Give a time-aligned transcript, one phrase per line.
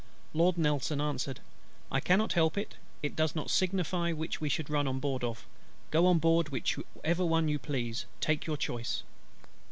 [0.33, 1.41] Lord NELSON answered,
[1.91, 5.45] "I cannot help it: it does not signify which we run on board of;
[5.91, 9.03] go on board which you please; take your choice."